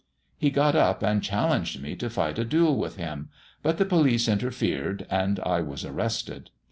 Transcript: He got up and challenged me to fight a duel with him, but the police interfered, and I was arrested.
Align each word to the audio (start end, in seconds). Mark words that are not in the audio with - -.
He 0.35 0.49
got 0.49 0.75
up 0.75 1.03
and 1.03 1.21
challenged 1.21 1.79
me 1.79 1.95
to 1.97 2.09
fight 2.09 2.39
a 2.39 2.43
duel 2.43 2.75
with 2.75 2.95
him, 2.95 3.29
but 3.61 3.77
the 3.77 3.85
police 3.85 4.27
interfered, 4.27 5.05
and 5.11 5.39
I 5.41 5.61
was 5.61 5.85
arrested. 5.85 6.49